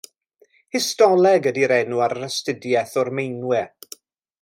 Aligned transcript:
Histoleg 0.79 1.51
ydy'r 1.53 1.75
enw 1.77 2.03
ar 2.07 2.19
yr 2.21 2.27
astudiaeth 2.31 2.99
o'r 3.03 3.17
meinwe. 3.21 3.65